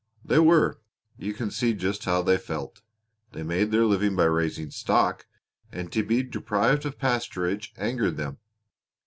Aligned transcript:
"They 0.25 0.39
were. 0.39 0.79
You 1.19 1.31
can 1.35 1.51
see 1.51 1.75
just 1.75 2.05
how 2.05 2.23
they 2.23 2.39
felt. 2.39 2.81
They 3.33 3.43
made 3.43 3.69
their 3.69 3.85
living 3.85 4.15
by 4.15 4.23
raising 4.23 4.71
stock, 4.71 5.27
and 5.71 5.91
to 5.91 6.01
be 6.03 6.23
deprived 6.23 6.87
of 6.87 6.97
pasturage 6.97 7.69
angered 7.77 8.17
them. 8.17 8.39